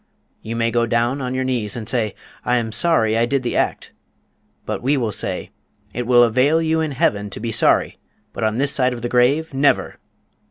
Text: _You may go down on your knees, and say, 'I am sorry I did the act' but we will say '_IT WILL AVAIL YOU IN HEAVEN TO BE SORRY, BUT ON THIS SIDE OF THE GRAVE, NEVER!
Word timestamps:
_You 0.41 0.55
may 0.55 0.71
go 0.71 0.87
down 0.87 1.21
on 1.21 1.35
your 1.35 1.43
knees, 1.43 1.75
and 1.75 1.87
say, 1.87 2.15
'I 2.43 2.55
am 2.57 2.71
sorry 2.71 3.15
I 3.15 3.27
did 3.27 3.43
the 3.43 3.55
act' 3.55 3.91
but 4.65 4.81
we 4.81 4.97
will 4.97 5.11
say 5.11 5.51
'_IT 5.93 6.05
WILL 6.07 6.23
AVAIL 6.23 6.59
YOU 6.63 6.81
IN 6.81 6.93
HEAVEN 6.93 7.29
TO 7.29 7.39
BE 7.39 7.51
SORRY, 7.51 7.99
BUT 8.33 8.43
ON 8.43 8.57
THIS 8.57 8.71
SIDE 8.71 8.93
OF 8.95 9.03
THE 9.03 9.09
GRAVE, 9.09 9.53
NEVER! 9.53 9.99